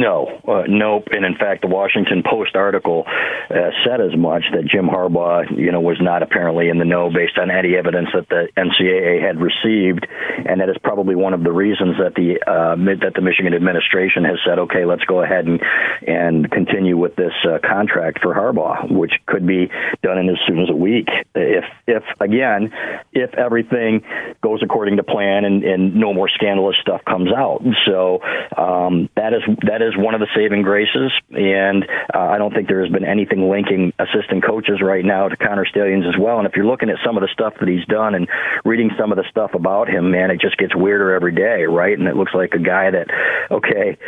No, 0.00 0.40
uh, 0.48 0.64
nope. 0.68 1.08
And 1.12 1.24
in 1.24 1.36
fact, 1.36 1.60
the 1.60 1.68
Washington 1.68 2.22
Post 2.24 2.56
article 2.56 3.04
uh, 3.06 3.70
said 3.84 4.00
as 4.00 4.16
much 4.16 4.44
that 4.52 4.64
Jim 4.64 4.86
Harbaugh, 4.86 5.44
you 5.56 5.70
know, 5.70 5.80
was 5.80 5.98
not 6.00 6.22
apparently 6.22 6.68
in 6.70 6.78
the 6.78 6.86
know 6.86 7.10
based 7.10 7.36
on 7.36 7.50
any 7.50 7.76
evidence 7.76 8.08
that 8.14 8.28
the 8.28 8.48
NCAA 8.56 9.20
had 9.20 9.40
received, 9.40 10.06
and 10.48 10.60
that 10.60 10.70
is 10.70 10.76
probably 10.82 11.14
one 11.14 11.34
of 11.34 11.44
the 11.44 11.52
reasons 11.52 11.96
that 11.98 12.14
the 12.14 12.40
uh, 12.48 12.76
that 13.04 13.12
the 13.14 13.20
Michigan 13.20 13.52
administration 13.52 14.24
has 14.24 14.38
said, 14.46 14.58
okay, 14.60 14.84
let's 14.84 15.04
go 15.04 15.22
ahead 15.22 15.46
and 15.46 15.60
and 16.06 16.50
continue 16.50 16.96
with 16.96 17.14
this 17.16 17.34
uh, 17.44 17.58
contract 17.60 18.20
for 18.22 18.34
Harbaugh, 18.34 18.90
which 18.90 19.12
could 19.26 19.46
be 19.46 19.68
done 20.02 20.18
in 20.18 20.28
as 20.30 20.38
soon 20.46 20.60
as 20.60 20.70
a 20.70 20.76
week 20.76 21.08
if 21.34 21.64
if 21.86 22.02
again 22.20 22.72
if 23.12 23.34
everything 23.34 24.02
goes 24.42 24.62
according 24.62 24.96
to 24.96 25.02
plan 25.02 25.44
and, 25.44 25.64
and 25.64 25.94
no 25.96 26.14
more 26.14 26.28
scandalous 26.28 26.76
stuff 26.80 27.04
comes 27.04 27.30
out. 27.32 27.62
So 27.86 28.22
um, 28.56 29.10
that 29.16 29.34
is 29.34 29.42
that 29.66 29.81
is 29.88 29.96
one 29.96 30.14
of 30.14 30.20
the 30.20 30.28
saving 30.34 30.62
graces, 30.62 31.12
and 31.30 31.84
uh, 32.14 32.18
I 32.18 32.38
don't 32.38 32.54
think 32.54 32.68
there 32.68 32.82
has 32.82 32.92
been 32.92 33.04
anything 33.04 33.48
linking 33.48 33.92
assistant 33.98 34.44
coaches 34.44 34.80
right 34.82 35.04
now 35.04 35.28
to 35.28 35.36
Connor 35.36 35.66
Stalions 35.66 36.04
as 36.06 36.18
well. 36.18 36.38
And 36.38 36.46
if 36.46 36.54
you're 36.56 36.66
looking 36.66 36.90
at 36.90 36.96
some 37.04 37.16
of 37.16 37.22
the 37.22 37.28
stuff 37.32 37.54
that 37.60 37.68
he's 37.68 37.84
done 37.86 38.14
and 38.14 38.28
reading 38.64 38.90
some 38.98 39.12
of 39.12 39.16
the 39.16 39.24
stuff 39.30 39.54
about 39.54 39.88
him, 39.88 40.10
man, 40.10 40.30
it 40.30 40.40
just 40.40 40.56
gets 40.56 40.74
weirder 40.74 41.14
every 41.14 41.34
day, 41.34 41.64
right? 41.64 41.98
And 41.98 42.08
it 42.08 42.16
looks 42.16 42.32
like 42.34 42.54
a 42.54 42.58
guy 42.58 42.90
that, 42.90 43.08
okay, 43.50 43.98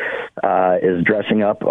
uh, 0.43 0.77
is 0.83 1.05
dressing 1.05 1.43
up 1.43 1.63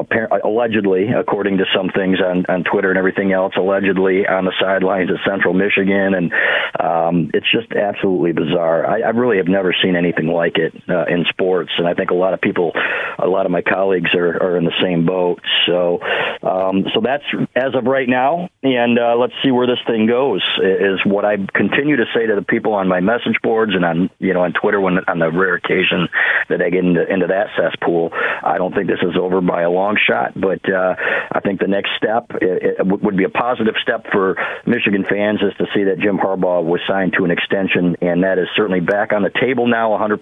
allegedly, 0.44 1.10
according 1.10 1.58
to 1.58 1.66
some 1.76 1.90
things 1.90 2.20
on, 2.20 2.46
on 2.48 2.64
Twitter 2.64 2.90
and 2.90 2.98
everything 2.98 3.32
else, 3.32 3.54
allegedly 3.58 4.28
on 4.28 4.46
the 4.46 4.54
sidelines 4.60 5.10
at 5.10 5.18
Central 5.30 5.54
Michigan, 5.54 6.14
and 6.14 6.34
um, 6.80 7.32
it's 7.34 7.50
just 7.52 7.72
absolutely 7.74 8.32
bizarre. 8.32 8.86
I, 8.86 9.02
I 9.02 9.10
really 9.10 9.38
have 9.38 9.48
never 9.48 9.74
seen 9.82 9.96
anything 9.96 10.28
like 10.28 10.58
it 10.58 10.74
uh, 10.90 11.06
in 11.06 11.26
sports, 11.30 11.72
and 11.78 11.88
I 11.88 11.94
think 11.94 12.10
a 12.12 12.16
lot 12.16 12.34
of 12.34 12.42
people, 12.42 12.72
a 13.20 13.28
lot 13.28 13.46
of 13.46 13.52
my 13.52 13.62
colleagues 13.62 13.93
colleagues 13.94 14.14
are, 14.16 14.42
are 14.42 14.58
in 14.58 14.66
the 14.66 14.74
same 14.82 15.06
boat. 15.06 15.42
So, 15.68 16.00
um, 16.42 16.86
so 16.94 17.02
that's 17.02 17.24
as 17.56 17.76
of 17.76 17.86
right 17.86 18.08
now, 18.08 18.50
and 18.62 19.00
uh, 19.00 19.16
let's 19.18 19.34
see 19.44 19.52
where 19.52 19.68
this 19.68 19.80
thing 19.88 20.08
goes. 20.08 20.42
Is 20.62 21.00
what 21.06 21.26
I 21.26 21.38
continue 21.38 21.98
to 21.98 22.06
say 22.14 22.26
to 22.26 22.36
the 22.36 22.42
people 22.42 22.74
on 22.74 22.88
my 22.88 23.00
message 23.00 23.38
boards 23.42 23.74
and 23.76 23.86
on 23.86 24.10
you 24.20 24.34
know 24.34 24.42
on 24.42 24.54
Twitter 24.54 24.80
when 24.80 25.00
on 25.08 25.20
the 25.20 25.32
rare 25.32 25.56
occasion 25.56 26.08
that 26.50 26.62
I 26.62 26.70
get 26.70 26.84
into, 26.84 27.12
into 27.12 27.28
that 27.28 27.48
cesspool. 27.58 28.12
I 28.14 28.58
don't 28.58 28.74
think 28.74 28.88
this 28.88 29.02
is 29.02 29.16
over 29.20 29.42
by 29.42 29.62
a 29.62 29.70
long 29.70 29.98
shot, 29.98 30.34
but 30.40 30.62
uh, 30.70 30.96
I 31.32 31.40
think 31.40 31.60
the 31.60 31.68
next 31.68 31.92
step 31.98 32.32
it, 32.42 32.80
it 32.80 32.86
would 32.86 33.18
be 33.18 33.24
a 33.24 33.30
positive 33.30 33.76
step 33.82 34.06
for 34.12 34.36
Michigan 34.66 35.06
fans 35.10 35.40
is 35.42 35.54
to 35.58 35.66
see 35.74 35.86
that 35.86 36.00
Jim 36.00 36.18
Harbaugh 36.18 36.64
was 36.64 36.82
signed 36.88 37.14
to 37.18 37.26
an 37.26 37.32
extension, 37.32 37.96
and 38.02 38.24
that 38.24 38.38
is 38.38 38.48
certainly 38.56 38.82
back 38.82 39.14
on 39.14 39.24
the 39.24 39.32
table 39.42 39.68
now, 39.68 39.92
100% 39.98 40.20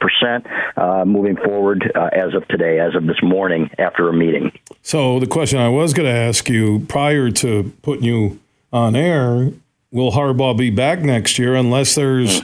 uh, 0.77 1.05
moving 1.05 1.37
forward 1.37 1.91
uh, 1.95 2.09
as 2.13 2.33
of 2.35 2.47
today, 2.47 2.79
as 2.79 2.95
of 2.95 3.05
this 3.05 3.21
morning 3.21 3.50
after 3.77 4.09
a 4.09 4.13
meeting. 4.13 4.51
So 4.81 5.19
the 5.19 5.27
question 5.27 5.59
I 5.59 5.69
was 5.69 5.93
going 5.93 6.07
to 6.07 6.17
ask 6.17 6.49
you 6.49 6.85
prior 6.87 7.29
to 7.31 7.73
putting 7.81 8.03
you 8.03 8.39
on 8.73 8.95
air, 8.95 9.51
will 9.91 10.11
Harbaugh 10.11 10.57
be 10.57 10.69
back 10.69 10.99
next 10.99 11.37
year 11.37 11.55
unless 11.55 11.95
there's 11.95 12.41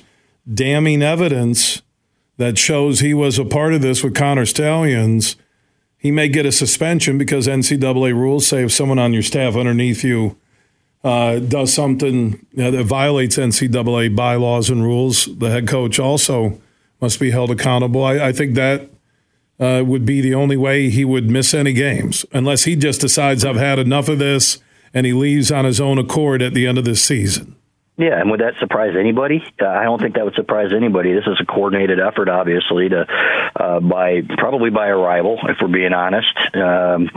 damning 0.51 1.01
evidence 1.01 1.81
that 2.37 2.57
shows 2.57 2.99
he 2.99 3.13
was 3.13 3.39
a 3.39 3.45
part 3.45 3.73
of 3.73 3.81
this 3.81 4.03
with 4.03 4.15
Connor 4.15 4.45
Stalions? 4.45 5.35
He 5.97 6.11
may 6.11 6.27
get 6.27 6.45
a 6.45 6.51
suspension 6.51 7.17
because 7.17 7.47
NCAA 7.47 8.13
rules 8.13 8.45
say 8.47 8.63
if 8.63 8.71
someone 8.71 8.99
on 8.99 9.13
your 9.13 9.23
staff 9.23 9.55
underneath 9.55 10.03
you 10.03 10.37
uh, 11.03 11.39
does 11.39 11.73
something 11.73 12.45
that 12.53 12.83
violates 12.83 13.37
NCAA 13.37 14.15
bylaws 14.15 14.69
and 14.69 14.83
rules, 14.83 15.25
the 15.37 15.49
head 15.49 15.67
coach 15.67 15.99
also 15.99 16.59
must 17.01 17.19
be 17.19 17.31
held 17.31 17.51
accountable. 17.51 18.03
I, 18.03 18.27
I 18.27 18.31
think 18.31 18.55
that 18.55 18.89
uh, 19.59 19.83
would 19.85 20.05
be 20.05 20.21
the 20.21 20.33
only 20.33 20.57
way 20.57 20.89
he 20.89 21.03
would 21.03 21.29
miss 21.29 21.53
any 21.53 21.73
games, 21.73 22.25
unless 22.31 22.63
he 22.63 22.75
just 22.75 23.01
decides 23.01 23.43
I've 23.43 23.55
had 23.55 23.79
enough 23.79 24.07
of 24.07 24.19
this 24.19 24.59
and 24.93 25.05
he 25.05 25.13
leaves 25.13 25.51
on 25.51 25.65
his 25.65 25.81
own 25.81 25.97
accord 25.97 26.41
at 26.41 26.53
the 26.53 26.65
end 26.65 26.77
of 26.77 26.85
this 26.85 27.03
season. 27.03 27.56
Yeah, 27.97 28.21
and 28.21 28.29
would 28.29 28.41
that 28.41 28.53
surprise 28.59 28.93
anybody? 28.97 29.43
Uh, 29.59 29.65
I 29.65 29.83
don't 29.83 29.99
think 29.99 30.15
that 30.15 30.23
would 30.23 30.35
surprise 30.35 30.69
anybody. 30.71 31.13
This 31.13 31.25
is 31.25 31.39
a 31.41 31.45
coordinated 31.45 31.99
effort, 31.99 32.29
obviously, 32.29 32.89
to 32.89 33.07
uh, 33.55 33.79
by 33.79 34.21
probably 34.37 34.69
by 34.69 34.89
a 34.89 34.95
rival, 34.95 35.39
if 35.49 35.57
we're 35.59 35.67
being 35.67 35.93
honest, 35.93 36.29
um, 36.53 37.09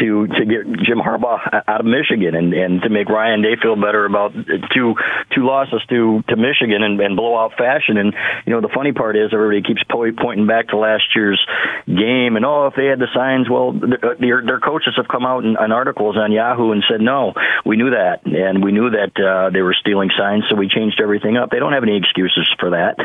to 0.00 0.26
to 0.26 0.44
get 0.46 0.64
Jim 0.80 0.96
Harbaugh 0.96 1.64
out 1.68 1.80
of 1.80 1.84
Michigan 1.84 2.34
and, 2.34 2.54
and 2.54 2.80
to 2.80 2.88
make 2.88 3.10
Ryan 3.10 3.42
Day 3.42 3.56
feel 3.60 3.76
better 3.76 4.06
about 4.06 4.32
two 4.72 4.94
two 5.34 5.44
losses 5.44 5.82
to 5.90 6.24
to 6.28 6.36
Michigan 6.36 6.82
and, 6.82 6.98
and 7.02 7.16
blowout 7.16 7.52
fashion. 7.58 7.98
And 7.98 8.14
you 8.46 8.54
know, 8.54 8.62
the 8.62 8.72
funny 8.74 8.92
part 8.92 9.16
is 9.16 9.28
everybody 9.34 9.60
keeps 9.60 9.82
pointing 9.84 10.46
back 10.46 10.68
to 10.68 10.78
last 10.78 11.04
year's 11.14 11.44
game 11.86 12.36
and 12.36 12.46
oh, 12.46 12.68
if 12.68 12.74
they 12.76 12.86
had 12.86 12.98
the 12.98 13.12
signs, 13.14 13.50
well, 13.50 13.72
their 13.72 14.40
their 14.40 14.60
coaches 14.60 14.94
have 14.96 15.08
come 15.08 15.26
out 15.26 15.44
in, 15.44 15.56
in 15.62 15.70
articles 15.70 16.16
on 16.16 16.32
Yahoo 16.32 16.72
and 16.72 16.82
said 16.88 17.02
no, 17.02 17.34
we 17.66 17.76
knew 17.76 17.90
that, 17.90 18.24
and 18.24 18.64
we 18.64 18.72
knew 18.72 18.88
that 18.88 19.12
uh, 19.20 19.50
they 19.50 19.60
were 19.60 19.76
stealing 19.78 20.08
signs, 20.16 20.44
so 20.48 20.56
we 20.56 20.68
changed 20.68 21.00
everything 21.00 21.36
up. 21.36 21.50
They 21.50 21.58
don't 21.58 21.72
have 21.72 21.82
any 21.82 21.96
excuses 21.96 22.48
for 22.58 22.70
that. 22.70 22.96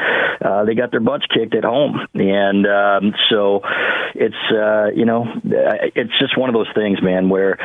Uh, 0.41 0.65
they 0.65 0.73
got 0.73 0.91
their 0.91 0.99
butts 0.99 1.25
kicked 1.25 1.55
at 1.55 1.63
home, 1.63 1.99
and 2.13 2.65
um, 2.65 3.13
so 3.29 3.61
it's 4.15 4.35
uh, 4.51 4.87
you 4.95 5.05
know 5.05 5.25
it's 5.43 6.17
just 6.19 6.37
one 6.37 6.49
of 6.49 6.53
those 6.53 6.71
things, 6.73 7.01
man. 7.01 7.29
Where 7.29 7.57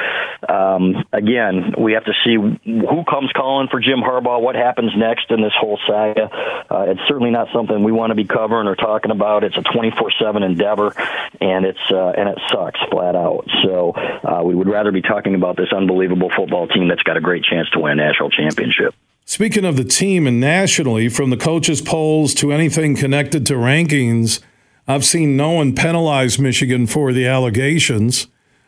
um, 0.49 1.05
again 1.13 1.75
we 1.79 1.93
have 1.93 2.05
to 2.05 2.13
see 2.25 2.35
who 2.37 3.05
comes 3.09 3.31
calling 3.33 3.69
for 3.69 3.81
Jim 3.81 4.01
Harbaugh, 4.01 4.41
what 4.41 4.55
happens 4.55 4.93
next 4.97 5.31
in 5.31 5.41
this 5.41 5.55
whole 5.59 5.79
saga. 5.87 6.29
Uh, 6.71 6.87
it's 6.89 7.01
certainly 7.09 7.31
not 7.31 7.49
something 7.53 7.83
we 7.83 7.93
want 7.93 8.11
to 8.11 8.15
be 8.15 8.25
covering 8.25 8.69
or 8.69 8.77
talking 8.77 9.11
about. 9.11 9.45
It's 9.45 9.57
a 9.57 9.63
twenty 9.63 9.91
four 9.91 10.11
seven 10.21 10.43
endeavor, 10.43 10.93
and 11.41 11.65
it's 11.65 11.91
uh, 11.91 12.13
and 12.17 12.29
it 12.29 12.39
sucks 12.51 12.81
flat 12.91 13.17
out. 13.17 13.49
So 13.63 13.93
uh, 13.93 14.43
we 14.45 14.55
would 14.55 14.69
rather 14.69 14.93
be 14.93 15.03
talking 15.03 15.35
about 15.35 15.57
this 15.57 15.73
unbelievable 15.73 16.31
football 16.35 16.67
team 16.67 16.89
that's 16.89 17.03
got 17.03 17.17
a 17.17 17.21
great 17.21 17.45
chance 17.45 17.71
to 17.71 17.81
win 17.81 17.93
a 17.93 17.97
national 17.97 18.31
championship. 18.31 18.95
Speaking 19.26 19.64
of 19.64 19.76
the 19.76 19.85
team 19.85 20.26
and 20.26 20.38
nationally, 20.38 21.09
from 21.09 21.31
the 21.31 21.37
coaches' 21.37 21.81
polls 21.81 22.35
to 22.35 22.52
anything 22.52 22.95
connected 22.95 23.47
to 23.47 23.54
rankings, 23.54 24.40
I've 24.87 25.04
seen 25.04 25.37
no 25.37 25.52
one 25.52 25.75
penalize 25.75 26.38
Michigan 26.38 26.87
for 26.87 27.12
the 27.12 27.26
allegations. 27.26 28.26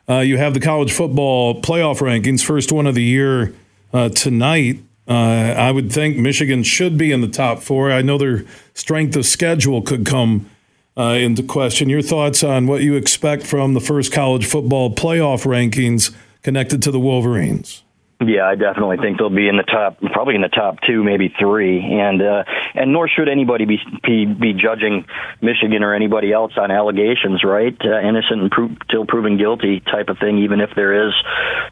Uh, 0.09 0.21
you 0.21 0.39
have 0.39 0.55
the 0.55 0.61
college 0.61 0.93
football 0.93 1.61
playoff 1.61 1.99
rankings, 1.99 2.43
first 2.43 2.73
one 2.73 2.87
of 2.87 2.95
the 2.95 3.03
year 3.03 3.55
uh, 3.93 4.09
tonight. 4.09 4.83
Uh, 5.07 5.13
I 5.13 5.71
would 5.71 5.93
think 5.93 6.17
Michigan 6.17 6.63
should 6.63 6.97
be 6.97 7.13
in 7.13 7.21
the 7.21 7.29
top 7.29 7.61
four. 7.61 7.93
I 7.93 8.01
know 8.03 8.17
their 8.17 8.45
strength 8.73 9.15
of 9.15 9.27
schedule 9.27 9.83
could 9.83 10.07
come 10.07 10.49
uh, 10.97 11.19
into 11.21 11.43
question. 11.43 11.91
Your 11.91 12.03
thoughts 12.03 12.43
on 12.43 12.67
what 12.67 12.81
you 12.81 12.95
expect 12.95 13.45
from 13.45 13.75
the 13.75 13.81
first 13.81 14.11
college 14.11 14.47
football 14.47 14.95
playoff 14.95 15.45
rankings 15.45 16.15
connected 16.43 16.83
to 16.85 16.91
the 16.91 17.01
Wolverines? 17.01 17.83
Yeah, 18.19 18.49
I 18.49 18.55
definitely 18.55 18.97
think 18.97 19.19
they'll 19.19 19.29
be 19.29 19.47
in 19.47 19.59
the 19.59 19.63
top, 19.63 20.01
probably 20.01 20.37
in 20.37 20.41
the 20.41 20.49
top 20.49 20.81
two, 20.81 21.05
maybe 21.05 21.35
three, 21.39 21.81
and 21.81 22.23
uh, 22.23 22.45
and 22.75 22.91
nor 22.91 23.09
should 23.09 23.29
anybody 23.29 23.67
be, 23.67 23.79
be 24.03 24.25
be 24.25 24.53
judging 24.55 25.05
Michigan 25.43 25.83
or 25.83 25.95
anybody 25.95 26.33
else 26.33 26.53
on 26.57 26.71
allegations, 26.71 27.45
right? 27.45 27.77
Uh, 27.79 28.01
innocent 28.01 28.51
until 28.57 29.05
proven 29.05 29.37
guilty 29.37 29.81
type 29.81 30.09
of 30.09 30.17
thing. 30.19 30.39
Even 30.39 30.63
if 30.63 30.71
there 30.75 31.09
is, 31.09 31.15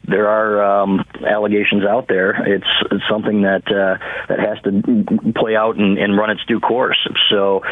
there 0.07 0.29
are 0.29 0.83
um, 0.83 1.07
allegations 1.27 1.83
out 1.83 2.09
there. 2.09 2.33
It's, 2.47 2.67
it's 2.93 3.05
something 3.09 3.41
that 3.43 3.67
uh, 3.69 3.97
that 4.29 4.39
has 4.39 4.61
to 4.65 5.33
play 5.35 5.57
out 5.57 5.77
and, 5.77 5.97
and 5.97 6.15
run 6.15 6.29
its 6.29 6.45
due 6.45 6.61
course. 6.61 7.09
So, 7.31 7.63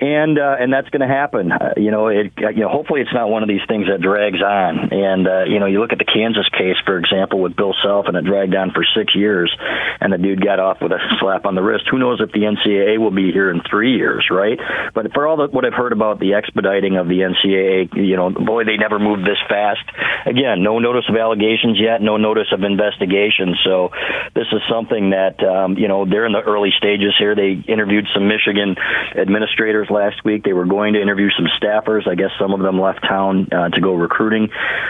and 0.00 0.36
uh, 0.36 0.56
and 0.58 0.72
that's 0.72 0.88
going 0.88 1.08
to 1.08 1.14
happen. 1.14 1.52
Uh, 1.52 1.74
you 1.76 1.92
know, 1.92 2.08
it 2.08 2.32
you 2.36 2.62
know 2.62 2.70
hopefully 2.70 3.02
it's 3.02 3.14
not 3.14 3.30
one 3.30 3.44
of 3.44 3.48
these 3.48 3.62
things 3.68 3.86
that 3.86 4.00
drags 4.00 4.42
on. 4.42 4.92
And 4.92 5.28
uh, 5.28 5.44
you 5.44 5.60
know, 5.60 5.66
you 5.66 5.78
look 5.78 5.92
at 5.92 5.98
the 5.98 6.04
Kansas 6.04 6.48
case, 6.48 6.76
for 6.84 6.98
example, 6.98 7.40
with 7.40 7.54
Bill 7.54 7.72
Self 7.84 7.99
and 8.06 8.16
it 8.16 8.24
dragged 8.24 8.54
on 8.54 8.70
for 8.72 8.84
six 8.96 9.14
years, 9.14 9.54
and 10.00 10.12
the 10.12 10.18
dude 10.18 10.44
got 10.44 10.60
off 10.60 10.78
with 10.80 10.92
a 10.92 11.00
slap 11.20 11.46
on 11.46 11.54
the 11.54 11.62
wrist. 11.62 11.84
Who 11.90 11.98
knows 11.98 12.20
if 12.20 12.32
the 12.32 12.40
NCAA 12.40 12.98
will 12.98 13.10
be 13.10 13.32
here 13.32 13.50
in 13.50 13.60
three 13.68 13.96
years, 13.96 14.26
right? 14.30 14.58
But 14.94 15.12
for 15.12 15.26
all 15.26 15.36
the, 15.36 15.48
what 15.48 15.64
I've 15.64 15.74
heard 15.74 15.92
about 15.92 16.20
the 16.20 16.34
expediting 16.34 16.96
of 16.96 17.08
the 17.08 17.20
NCAA, 17.20 17.94
you 17.94 18.16
know, 18.16 18.30
boy, 18.30 18.64
they 18.64 18.76
never 18.76 18.98
moved 18.98 19.22
this 19.22 19.40
fast. 19.48 19.84
Again, 20.26 20.62
no 20.62 20.78
notice 20.78 21.04
of 21.08 21.16
allegations 21.16 21.78
yet, 21.80 22.02
no 22.02 22.16
notice 22.16 22.48
of 22.52 22.62
investigation. 22.62 23.56
So 23.64 23.90
this 24.34 24.46
is 24.52 24.60
something 24.70 25.10
that 25.10 25.42
um, 25.42 25.76
you 25.76 25.88
know 25.88 26.04
they're 26.04 26.26
in 26.26 26.32
the 26.32 26.42
early 26.42 26.70
stages 26.76 27.14
here. 27.18 27.34
They 27.34 27.58
interviewed 27.66 28.06
some 28.14 28.28
Michigan 28.28 28.76
administrators 29.16 29.88
last 29.90 30.24
week. 30.24 30.44
They 30.44 30.52
were 30.52 30.66
going 30.66 30.94
to 30.94 31.02
interview 31.02 31.28
some 31.36 31.46
staffers. 31.60 32.06
I 32.08 32.14
guess 32.14 32.30
some 32.38 32.52
of 32.52 32.60
them 32.60 32.80
left 32.80 33.00
town 33.02 33.48
uh, 33.52 33.68
to 33.70 33.80
go 33.80 33.94
recruiting, 33.94 34.48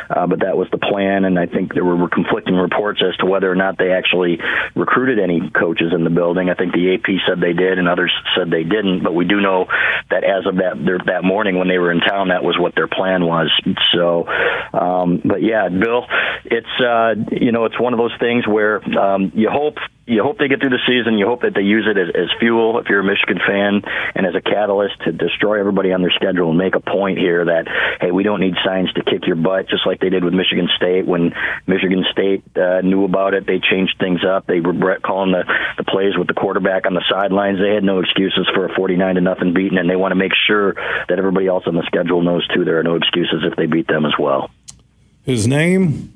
uh, 0.08 0.26
but 0.26 0.40
that 0.40 0.56
was 0.56 0.68
the 0.70 0.78
plan. 0.78 1.24
And 1.24 1.38
I 1.38 1.46
think 1.46 1.74
there 1.74 1.84
were 1.84 2.08
conflicting 2.08 2.54
reports 2.54 2.99
as 3.02 3.16
to 3.18 3.26
whether 3.26 3.50
or 3.50 3.54
not 3.54 3.78
they 3.78 3.92
actually 3.92 4.38
recruited 4.74 5.18
any 5.18 5.50
coaches 5.50 5.92
in 5.94 6.04
the 6.04 6.10
building. 6.10 6.50
I 6.50 6.54
think 6.54 6.72
the 6.72 6.94
AP 6.94 7.06
said 7.26 7.40
they 7.40 7.52
did, 7.52 7.78
and 7.78 7.88
others 7.88 8.12
said 8.36 8.50
they 8.50 8.64
didn't. 8.64 9.02
But 9.02 9.14
we 9.14 9.24
do 9.24 9.40
know 9.40 9.66
that 10.10 10.24
as 10.24 10.46
of 10.46 10.56
that 10.56 11.02
that 11.06 11.24
morning 11.24 11.58
when 11.58 11.68
they 11.68 11.78
were 11.78 11.92
in 11.92 12.00
town, 12.00 12.28
that 12.28 12.44
was 12.44 12.58
what 12.58 12.74
their 12.74 12.88
plan 12.88 13.24
was. 13.24 13.50
So, 13.94 14.26
um, 14.72 15.22
but 15.24 15.42
yeah, 15.42 15.68
Bill, 15.68 16.06
it's 16.44 16.80
uh, 16.80 17.14
you 17.32 17.52
know 17.52 17.64
it's 17.64 17.78
one 17.80 17.92
of 17.92 17.98
those 17.98 18.16
things 18.18 18.46
where 18.46 18.82
um, 18.98 19.32
you 19.34 19.48
hope 19.50 19.76
you 20.10 20.24
hope 20.24 20.38
they 20.38 20.48
get 20.48 20.58
through 20.58 20.74
the 20.74 20.82
season. 20.86 21.18
You 21.18 21.26
hope 21.26 21.42
that 21.42 21.54
they 21.54 21.62
use 21.62 21.86
it 21.86 21.96
as, 21.96 22.10
as 22.10 22.28
fuel 22.40 22.78
if 22.78 22.90
you're 22.90 23.00
a 23.00 23.04
Michigan 23.04 23.38
fan 23.38 23.82
and 24.14 24.26
as 24.26 24.34
a 24.34 24.42
catalyst 24.42 24.98
to 25.06 25.12
destroy 25.12 25.60
everybody 25.60 25.92
on 25.92 26.02
their 26.02 26.10
schedule 26.10 26.50
and 26.50 26.58
make 26.58 26.74
a 26.74 26.80
point 26.80 27.16
here 27.16 27.44
that 27.44 27.70
hey, 28.00 28.10
we 28.10 28.24
don't 28.24 28.40
need 28.40 28.54
signs 28.64 28.92
to 28.94 29.04
kick 29.04 29.26
your 29.26 29.36
butt, 29.36 29.68
just 29.68 29.86
like 29.86 30.00
they 30.00 30.10
did 30.10 30.24
with 30.24 30.34
Michigan 30.34 30.68
State 30.74 31.06
when 31.06 31.32
Michigan 31.66 32.04
State 32.10 32.42
uh, 32.56 32.80
knew 32.80 33.04
about 33.04 33.34
it. 33.34 33.46
They 33.46 33.60
changed 33.60 33.96
things 34.00 34.20
up. 34.26 34.46
They 34.46 34.58
were 34.58 34.74
calling 34.98 35.30
the 35.30 35.46
the 35.78 35.84
plays 35.84 36.18
with 36.18 36.26
the 36.26 36.34
quarterback 36.34 36.86
on 36.86 36.94
the 36.94 37.04
sidelines. 37.08 37.60
They 37.60 37.72
had 37.72 37.84
no 37.84 38.00
excuses 38.00 38.50
for 38.52 38.66
a 38.66 38.74
49 38.74 39.14
to 39.14 39.20
nothing 39.20 39.54
beating, 39.54 39.78
and 39.78 39.88
they 39.88 39.96
want 39.96 40.10
to 40.10 40.18
make 40.18 40.32
sure 40.34 40.74
that 41.08 41.18
everybody 41.18 41.46
else 41.46 41.64
on 41.66 41.76
the 41.76 41.86
schedule 41.86 42.22
knows 42.22 42.46
too. 42.48 42.64
There 42.64 42.80
are 42.80 42.84
no 42.84 42.96
excuses 42.96 43.44
if 43.44 43.54
they 43.54 43.66
beat 43.66 43.86
them 43.86 44.04
as 44.04 44.14
well. 44.18 44.50
His 45.22 45.46
name, 45.46 46.12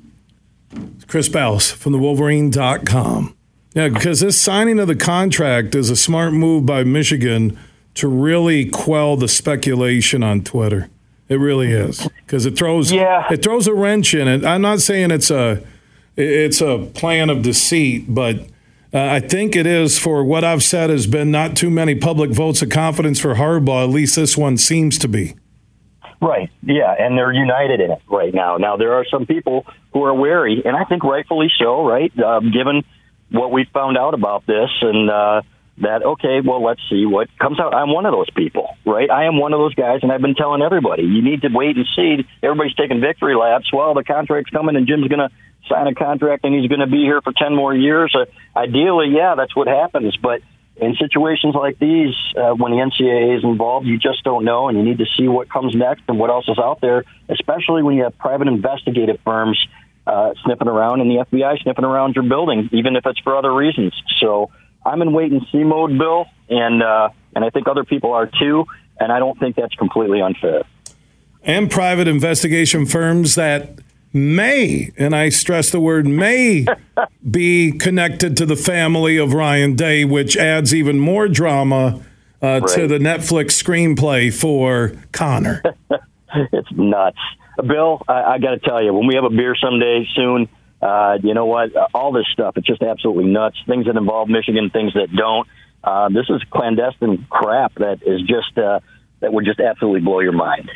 is 0.97 1.05
Chris 1.05 1.29
Balas 1.29 1.71
from 1.71 1.93
the 1.93 1.97
Wolverine.com. 1.97 3.35
Yeah, 3.75 3.89
because 3.89 4.21
this 4.21 4.41
signing 4.41 4.79
of 4.79 4.87
the 4.87 4.95
contract 4.95 5.75
is 5.75 5.89
a 5.89 5.97
smart 5.97 6.31
move 6.31 6.65
by 6.65 6.85
Michigan 6.85 7.59
to 7.95 8.07
really 8.07 8.69
quell 8.69 9.17
the 9.17 9.27
speculation 9.27 10.23
on 10.23 10.43
Twitter. 10.43 10.89
It 11.27 11.35
really 11.35 11.71
is 11.71 12.07
because 12.25 12.45
it 12.45 12.57
throws 12.57 12.91
yeah. 12.91 13.27
it 13.31 13.43
throws 13.43 13.67
a 13.67 13.73
wrench 13.73 14.13
in 14.13 14.27
it. 14.27 14.45
I'm 14.45 14.61
not 14.61 14.79
saying 14.79 15.11
it's 15.11 15.29
a 15.29 15.61
it's 16.15 16.61
a 16.61 16.89
plan 16.93 17.29
of 17.29 17.41
deceit, 17.41 18.05
but 18.07 18.37
uh, 18.93 18.99
I 19.01 19.19
think 19.19 19.55
it 19.55 19.65
is 19.65 19.99
for 19.99 20.23
what 20.23 20.43
I've 20.45 20.63
said 20.63 20.89
has 20.89 21.07
been 21.07 21.31
not 21.31 21.57
too 21.57 21.69
many 21.69 21.95
public 21.95 22.31
votes 22.31 22.61
of 22.61 22.69
confidence 22.69 23.19
for 23.19 23.35
Harbaugh. 23.35 23.83
At 23.83 23.89
least 23.89 24.15
this 24.15 24.37
one 24.37 24.55
seems 24.55 24.97
to 24.99 25.07
be. 25.09 25.35
Right. 26.21 26.49
Yeah, 26.63 26.95
and 26.97 27.17
they're 27.17 27.33
united 27.33 27.81
in 27.81 27.91
it 27.91 28.01
right 28.07 28.33
now. 28.33 28.57
Now 28.57 28.77
there 28.77 28.93
are 28.93 29.05
some 29.11 29.25
people 29.25 29.65
who 29.91 30.03
are 30.03 30.13
wary, 30.13 30.61
and 30.63 30.77
I 30.77 30.85
think 30.85 31.03
rightfully 31.03 31.51
so. 31.59 31.85
Right, 31.85 32.13
uh, 32.17 32.39
given 32.39 32.83
what 33.31 33.51
we 33.51 33.65
found 33.73 33.97
out 33.97 34.13
about 34.13 34.45
this, 34.45 34.69
and 34.81 35.09
uh, 35.09 35.41
that 35.77 36.03
okay, 36.03 36.41
well, 36.45 36.63
let's 36.63 36.81
see 36.89 37.05
what 37.05 37.27
comes 37.37 37.59
out. 37.59 37.73
I'm 37.73 37.91
one 37.91 38.05
of 38.05 38.13
those 38.13 38.29
people, 38.29 38.77
right? 38.85 39.09
I 39.09 39.25
am 39.25 39.37
one 39.37 39.53
of 39.53 39.59
those 39.59 39.73
guys, 39.75 39.99
and 40.03 40.11
I've 40.11 40.21
been 40.21 40.35
telling 40.35 40.61
everybody, 40.61 41.03
you 41.03 41.21
need 41.21 41.41
to 41.41 41.49
wait 41.51 41.75
and 41.75 41.85
see. 41.95 42.25
Everybody's 42.41 42.75
taking 42.75 43.01
victory 43.01 43.35
laps. 43.35 43.71
Well, 43.73 43.93
the 43.93 44.03
contract's 44.03 44.51
coming, 44.51 44.75
and 44.75 44.87
Jim's 44.87 45.07
going 45.07 45.19
to 45.19 45.29
sign 45.69 45.87
a 45.87 45.95
contract, 45.95 46.45
and 46.45 46.55
he's 46.55 46.69
going 46.69 46.79
to 46.79 46.87
be 46.87 47.03
here 47.03 47.21
for 47.21 47.33
ten 47.33 47.55
more 47.55 47.73
years. 47.75 48.15
Uh, 48.15 48.25
ideally, 48.57 49.07
yeah, 49.15 49.35
that's 49.35 49.55
what 49.55 49.67
happens. 49.67 50.15
But 50.15 50.41
in 50.77 50.95
situations 50.95 51.55
like 51.55 51.79
these, 51.79 52.13
uh, 52.37 52.53
when 52.53 52.71
the 52.71 52.77
NCAA 52.77 53.37
is 53.37 53.43
involved, 53.43 53.85
you 53.85 53.97
just 53.97 54.23
don't 54.23 54.45
know, 54.45 54.69
and 54.69 54.77
you 54.77 54.83
need 54.83 54.99
to 54.99 55.05
see 55.17 55.27
what 55.27 55.49
comes 55.49 55.75
next 55.75 56.03
and 56.07 56.17
what 56.19 56.29
else 56.29 56.47
is 56.47 56.59
out 56.59 56.79
there. 56.79 57.03
Especially 57.27 57.83
when 57.83 57.95
you 57.95 58.03
have 58.03 58.17
private 58.17 58.47
investigative 58.47 59.19
firms 59.25 59.57
uh, 60.07 60.33
sniffing 60.43 60.67
around 60.67 61.01
and 61.01 61.09
the 61.09 61.25
FBI 61.25 61.61
sniffing 61.63 61.85
around 61.85 62.15
your 62.15 62.25
building, 62.25 62.69
even 62.71 62.95
if 62.95 63.05
it's 63.05 63.19
for 63.19 63.35
other 63.35 63.53
reasons. 63.53 63.93
So 64.19 64.51
I'm 64.85 65.01
in 65.01 65.13
wait 65.13 65.31
and 65.31 65.41
see 65.51 65.63
mode, 65.63 65.97
Bill, 65.97 66.25
and 66.49 66.83
uh, 66.83 67.09
and 67.35 67.43
I 67.43 67.49
think 67.49 67.67
other 67.67 67.83
people 67.83 68.13
are 68.13 68.27
too. 68.27 68.65
And 68.99 69.11
I 69.11 69.19
don't 69.19 69.37
think 69.37 69.57
that's 69.57 69.75
completely 69.75 70.21
unfair. 70.21 70.63
And 71.43 71.69
private 71.69 72.07
investigation 72.07 72.85
firms 72.85 73.35
that 73.35 73.79
may, 74.13 74.91
and 74.97 75.13
I 75.15 75.29
stress 75.29 75.69
the 75.69 75.81
word 75.81 76.07
may, 76.07 76.65
be 77.29 77.73
connected 77.73 78.37
to 78.37 78.45
the 78.45 78.55
family 78.55 79.17
of 79.17 79.33
Ryan 79.33 79.75
Day, 79.75 80.05
which 80.05 80.37
adds 80.37 80.73
even 80.73 80.97
more 80.97 81.27
drama 81.27 82.01
uh, 82.41 82.61
right. 82.61 82.67
to 82.69 82.87
the 82.87 82.97
Netflix 82.97 83.61
screenplay 83.61 84.33
for 84.33 84.93
Connor. 85.11 85.61
it's 86.53 86.71
nuts. 86.71 87.19
Bill, 87.57 88.01
I, 88.07 88.23
I 88.23 88.37
got 88.39 88.51
to 88.51 88.59
tell 88.59 88.83
you, 88.83 88.93
when 88.93 89.07
we 89.07 89.15
have 89.15 89.23
a 89.23 89.29
beer 89.29 89.55
someday 89.55 90.07
soon, 90.15 90.49
uh, 90.81 91.17
you 91.23 91.33
know 91.33 91.45
what? 91.45 91.71
All 91.93 92.11
this 92.11 92.25
stuff, 92.31 92.57
it's 92.57 92.67
just 92.67 92.81
absolutely 92.81 93.25
nuts. 93.25 93.57
Things 93.65 93.85
that 93.85 93.95
involve 93.95 94.29
Michigan, 94.29 94.69
things 94.69 94.93
that 94.93 95.07
don't. 95.15 95.47
Uh, 95.83 96.09
this 96.09 96.25
is 96.29 96.41
clandestine 96.49 97.25
crap 97.29 97.75
that 97.75 98.01
is 98.05 98.21
just 98.21 98.57
uh, 98.57 98.79
that 99.19 99.31
would 99.31 99.45
just 99.45 99.59
absolutely 99.59 100.01
blow 100.01 100.19
your 100.19 100.31
mind. 100.31 100.69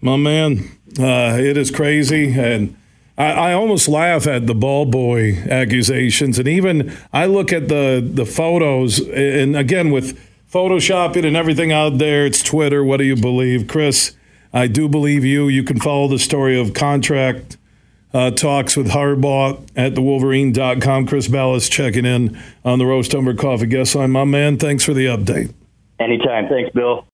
My 0.00 0.16
man, 0.16 0.70
uh, 0.98 1.36
it 1.40 1.56
is 1.56 1.70
crazy, 1.70 2.38
and 2.38 2.76
I, 3.16 3.32
I, 3.32 3.52
almost 3.54 3.88
laugh 3.88 4.26
at 4.26 4.46
the 4.46 4.54
ball 4.54 4.84
boy 4.84 5.38
accusations, 5.50 6.38
and 6.38 6.46
even 6.46 6.96
I 7.12 7.24
look 7.24 7.52
at 7.52 7.68
the 7.68 8.06
the 8.06 8.26
photos, 8.26 9.00
and 9.08 9.56
again 9.56 9.90
with 9.90 10.20
photoshopping 10.52 11.26
and 11.26 11.36
everything 11.36 11.72
out 11.72 11.98
there, 11.98 12.26
it's 12.26 12.42
Twitter. 12.42 12.84
What 12.84 12.98
do 12.98 13.04
you 13.04 13.16
believe, 13.16 13.66
Chris? 13.66 14.14
I 14.52 14.66
do 14.66 14.88
believe 14.88 15.24
you. 15.24 15.48
You 15.48 15.62
can 15.64 15.80
follow 15.80 16.08
the 16.08 16.18
story 16.18 16.58
of 16.58 16.72
contract 16.72 17.56
uh, 18.14 18.30
talks 18.30 18.76
with 18.76 18.88
Harbaugh 18.88 19.66
at 19.76 19.94
the 19.94 20.00
Wolverine.com. 20.00 21.06
Chris 21.06 21.28
Balas 21.28 21.68
checking 21.68 22.06
in 22.06 22.40
on 22.64 22.78
the 22.78 22.86
Roast 22.86 23.14
Umber 23.14 23.34
Coffee 23.34 23.66
guest 23.66 23.94
line. 23.94 24.10
My 24.10 24.24
man, 24.24 24.56
thanks 24.56 24.84
for 24.84 24.94
the 24.94 25.06
update. 25.06 25.52
Anytime. 25.98 26.48
Thanks, 26.48 26.70
Bill. 26.72 27.04